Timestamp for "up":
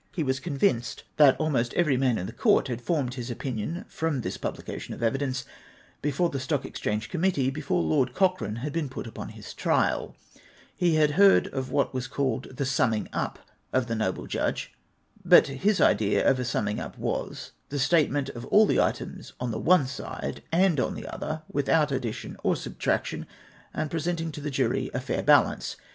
13.13-13.47, 16.79-16.97